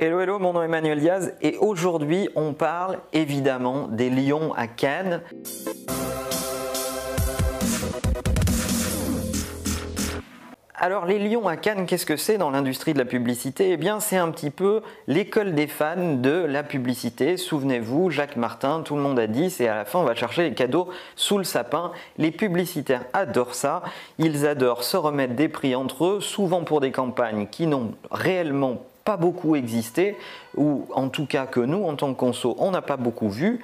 [0.00, 4.68] Hello, hello, mon nom est Emmanuel Diaz et aujourd'hui on parle évidemment des lions à
[4.68, 5.22] Cannes.
[10.76, 13.72] Alors les lions à Cannes, qu'est-ce que c'est dans l'industrie de la publicité?
[13.72, 17.36] Eh bien c'est un petit peu l'école des fans de la publicité.
[17.36, 20.48] Souvenez-vous, Jacques Martin, tout le monde a dit, c'est à la fin on va chercher
[20.48, 21.90] les cadeaux sous le sapin.
[22.18, 23.82] Les publicitaires adorent ça.
[24.18, 28.84] Ils adorent se remettre des prix entre eux, souvent pour des campagnes qui n'ont réellement
[29.08, 30.18] pas beaucoup existé,
[30.54, 33.60] ou en tout cas que nous, en tant que conso, on n'a pas beaucoup vu.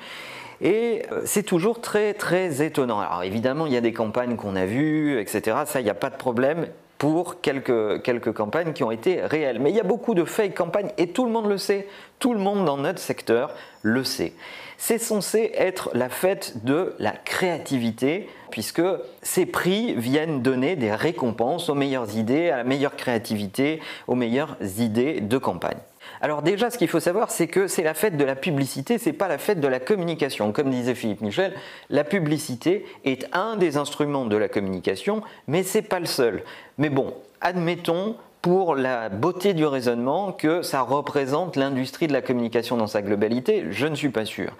[0.62, 2.98] Et euh, c'est toujours très très étonnant.
[2.98, 5.58] Alors évidemment, il y a des campagnes qu'on a vues, etc.
[5.66, 6.68] Ça, il n'y a pas de problème
[7.04, 9.58] pour quelques, quelques campagnes qui ont été réelles.
[9.58, 11.86] Mais il y a beaucoup de fake campagnes et tout le monde le sait.
[12.18, 14.32] Tout le monde dans notre secteur le sait.
[14.78, 18.80] C'est censé être la fête de la créativité puisque
[19.20, 24.56] ces prix viennent donner des récompenses aux meilleures idées, à la meilleure créativité, aux meilleures
[24.78, 25.76] idées de campagne.
[26.20, 29.12] Alors déjà, ce qu'il faut savoir, c'est que c'est la fête de la publicité, c'est
[29.12, 30.52] pas la fête de la communication.
[30.52, 31.54] Comme disait Philippe Michel,
[31.90, 36.42] la publicité est un des instruments de la communication, mais c'est pas le seul.
[36.78, 42.76] Mais bon, admettons pour la beauté du raisonnement que ça représente l'industrie de la communication
[42.76, 44.52] dans sa globalité, je ne suis pas sûr.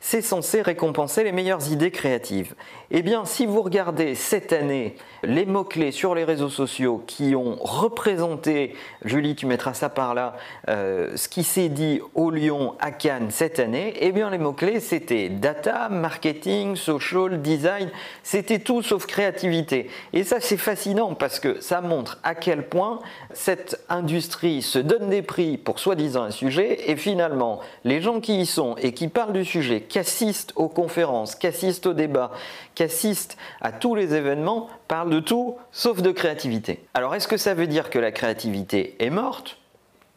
[0.00, 2.54] C'est censé récompenser les meilleures idées créatives.
[2.90, 7.56] Eh bien, si vous regardez cette année les mots-clés sur les réseaux sociaux qui ont
[7.60, 10.36] représenté, Julie, tu mettras ça par là,
[10.68, 14.80] euh, ce qui s'est dit au Lyon, à Cannes cette année, eh bien, les mots-clés,
[14.80, 17.90] c'était data, marketing, social, design,
[18.22, 19.90] c'était tout sauf créativité.
[20.12, 23.00] Et ça, c'est fascinant parce que ça montre à quel point
[23.32, 28.40] cette industrie se donne des prix pour soi-disant un sujet et finalement, les gens qui
[28.40, 32.32] y sont et qui parlent du sujet, qui assistent aux conférences, qui assistent aux débats,
[32.74, 36.84] qui assistent à tous les événements, parlent de tout sauf de créativité.
[36.94, 39.58] Alors est-ce que ça veut dire que la créativité est morte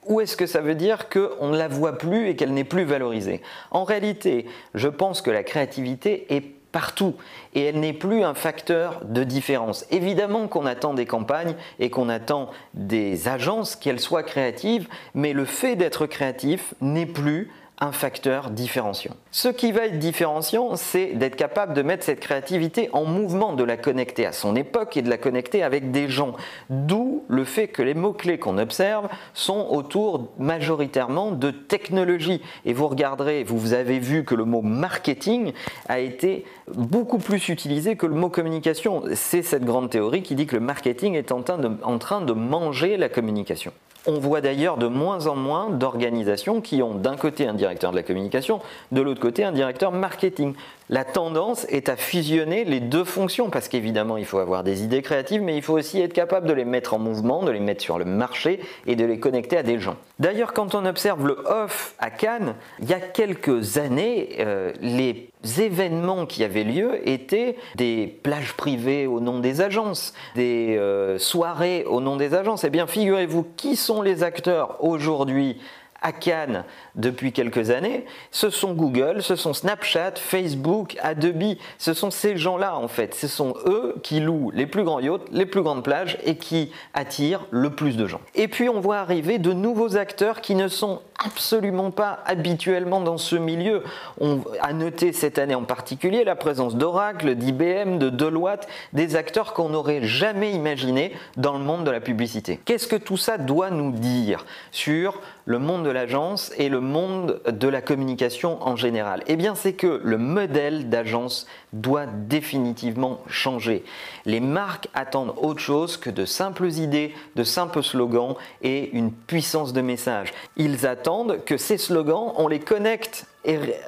[0.06, 2.84] ou est-ce que ça veut dire qu'on ne la voit plus et qu'elle n'est plus
[2.84, 3.42] valorisée?
[3.70, 7.16] En réalité, je pense que la créativité est partout
[7.54, 9.86] et elle n'est plus un facteur de différence.
[9.92, 15.46] Évidemment qu'on attend des campagnes et qu'on attend des agences qu'elles soient créatives, mais le
[15.46, 17.52] fait d'être créatif n'est plus
[17.82, 19.16] un facteur différenciant.
[19.32, 23.64] Ce qui va être différenciant, c'est d'être capable de mettre cette créativité en mouvement, de
[23.64, 26.34] la connecter à son époque et de la connecter avec des gens.
[26.70, 32.42] D'où le fait que les mots-clés qu'on observe sont autour majoritairement de technologie.
[32.66, 35.54] Et vous regarderez, vous avez vu que le mot marketing
[35.88, 39.04] a été beaucoup plus utilisé que le mot communication.
[39.14, 42.22] C'est cette grande théorie qui dit que le marketing est en train de, en train
[42.22, 43.72] de manger la communication.
[44.06, 47.96] On voit d'ailleurs de moins en moins d'organisations qui ont d'un côté un directeur de
[47.96, 48.60] la communication,
[48.92, 50.54] de l'autre côté un directeur marketing.
[50.92, 55.04] La tendance est à fusionner les deux fonctions parce qu'évidemment il faut avoir des idées
[55.04, 57.84] créatives mais il faut aussi être capable de les mettre en mouvement, de les mettre
[57.84, 59.98] sur le marché et de les connecter à des gens.
[60.18, 65.30] D'ailleurs quand on observe le off à Cannes, il y a quelques années, euh, les
[65.60, 71.86] événements qui avaient lieu étaient des plages privées au nom des agences, des euh, soirées
[71.86, 72.64] au nom des agences.
[72.64, 75.58] Eh bien figurez-vous qui sont les acteurs aujourd'hui
[76.02, 76.64] à Cannes
[76.96, 82.76] depuis quelques années, ce sont Google, ce sont Snapchat, Facebook, Adobe, ce sont ces gens-là
[82.76, 86.18] en fait, ce sont eux qui louent les plus grands yachts, les plus grandes plages
[86.24, 88.22] et qui attirent le plus de gens.
[88.36, 93.18] Et puis on voit arriver de nouveaux acteurs qui ne sont absolument pas habituellement dans
[93.18, 93.84] ce milieu.
[94.20, 99.54] On a noté cette année en particulier la présence d'Oracle, d'IBM, de Deloitte, des acteurs
[99.54, 102.60] qu'on n'aurait jamais imaginés dans le monde de la publicité.
[102.64, 107.42] Qu'est-ce que tout ça doit nous dire sur le monde de l'agence et le monde
[107.48, 113.84] de la communication en général Eh bien, c'est que le modèle d'agence doit définitivement changer.
[114.26, 119.74] Les marques attendent autre chose que de simples idées, de simples slogans et une puissance
[119.74, 120.34] de message.
[120.58, 123.26] Ils attendent que ces slogans, on les connecte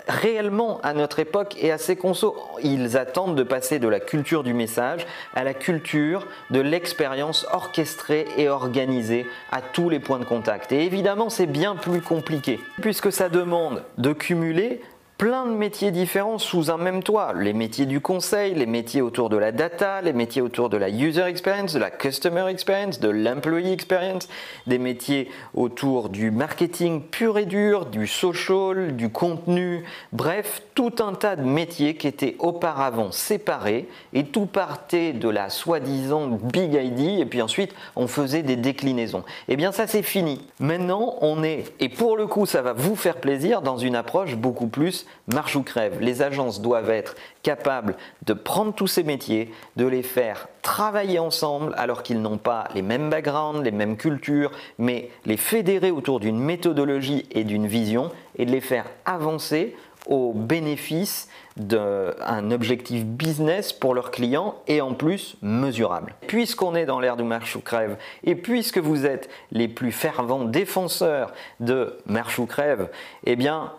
[0.08, 2.36] réellement à notre époque et à ses consos.
[2.64, 8.28] Ils attendent de passer de la culture du message à la culture de l'expérience orchestrée
[8.38, 10.72] et organisée à tous les points de contact.
[10.72, 14.82] Et évidemment, c'est bien plus compliqué puisque ça demande de cumuler
[15.22, 17.34] plein de métiers différents sous un même toit.
[17.38, 20.90] Les métiers du conseil, les métiers autour de la data, les métiers autour de la
[20.90, 24.28] user experience, de la customer experience, de l'employee experience,
[24.66, 31.14] des métiers autour du marketing pur et dur, du social, du contenu, bref, tout un
[31.14, 37.20] tas de métiers qui étaient auparavant séparés et tout partait de la soi-disant big ID
[37.20, 39.24] et puis ensuite on faisait des déclinaisons.
[39.50, 40.42] Eh bien ça c'est fini.
[40.60, 44.36] Maintenant on est, et pour le coup ça va vous faire plaisir, dans une approche
[44.36, 46.00] beaucoup plus marche ou crève.
[46.02, 51.74] Les agences doivent être capables de prendre tous ces métiers, de les faire travailler ensemble
[51.78, 56.40] alors qu'ils n'ont pas les mêmes backgrounds, les mêmes cultures, mais les fédérer autour d'une
[56.40, 59.76] méthodologie et d'une vision et de les faire avancer
[60.08, 66.16] au bénéfice d'un objectif business pour leurs clients et en plus mesurable.
[66.28, 70.46] Puisqu'on est dans l'ère du marche ou crève et puisque vous êtes les plus fervents
[70.46, 72.90] défenseurs de marche ou crève,
[73.26, 73.74] eh bien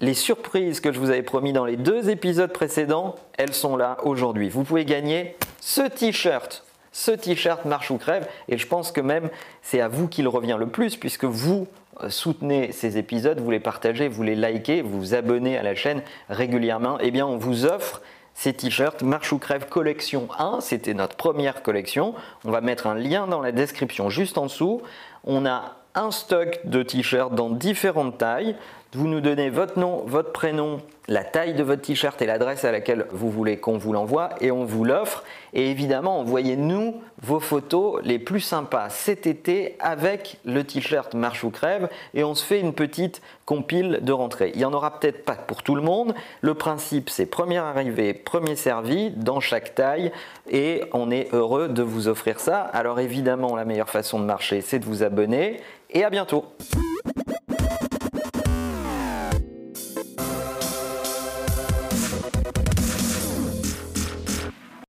[0.00, 3.98] les surprises que je vous avais promis dans les deux épisodes précédents, elles sont là
[4.02, 4.48] aujourd'hui.
[4.48, 9.30] Vous pouvez gagner ce t-shirt ce t-shirt marche ou crève et je pense que même
[9.62, 11.68] c'est à vous qu'il revient le plus puisque vous
[12.02, 15.74] euh, soutenez ces épisodes, vous les partagez, vous les likez, vous vous abonnez à la
[15.74, 18.02] chaîne régulièrement, eh bien on vous offre
[18.34, 22.14] ces t-shirts Marche ou Crève collection 1, c'était notre première collection.
[22.44, 24.80] On va mettre un lien dans la description juste en dessous.
[25.24, 28.56] On a un stock de t-shirts dans différentes tailles.
[28.92, 32.72] Vous nous donnez votre nom, votre prénom, la taille de votre t-shirt et l'adresse à
[32.72, 35.22] laquelle vous voulez qu'on vous l'envoie et on vous l'offre.
[35.52, 41.50] Et évidemment, envoyez-nous vos photos les plus sympas cet été avec le t-shirt Marche ou
[41.50, 44.50] Crève et on se fait une petite compile de rentrée.
[44.54, 46.12] Il n'y en aura peut-être pas pour tout le monde.
[46.40, 50.10] Le principe, c'est premier arrivé, premier servi dans chaque taille
[50.50, 52.62] et on est heureux de vous offrir ça.
[52.62, 55.60] Alors évidemment, la meilleure façon de marcher, c'est de vous abonner
[55.90, 56.44] et à bientôt.